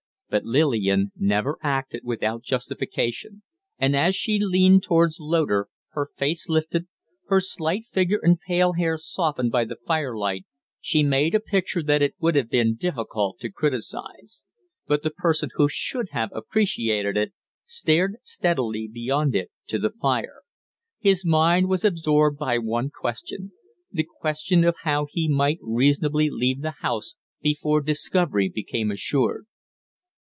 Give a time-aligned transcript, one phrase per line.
[0.31, 3.43] But Lillian never acted without justification,
[3.77, 6.87] and as she leaned towards Loder her face lifted,
[7.27, 10.45] her slight figure and pale hair softened by the firelight,
[10.79, 14.45] she made a picture that it would have been difficult to criticise.
[14.87, 17.33] But the person who should have appreciated it
[17.65, 20.43] stared steadily beyond it to the fire.
[20.99, 23.51] His mind was absorbed by one question
[23.91, 29.45] the question of how he might reasonably leave the house before discovery became assured.